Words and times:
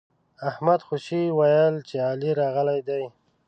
احمد 0.49 0.79
خوشي 0.87 1.23
ويل 1.37 1.75
چې 1.87 1.95
علي 2.09 2.31
راغلی 2.41 2.79
دی. 2.87 3.03